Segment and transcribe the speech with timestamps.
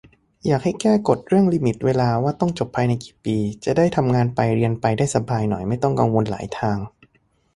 [0.45, 6.77] อยากให้แก้กฎเรื่องลิมิตเวลาว่าต้องจบภายในกี่ปี จะได้ทำงานไปเรียนไปได้สบายหน่อย ไม่ต้องกังวลหลายทาง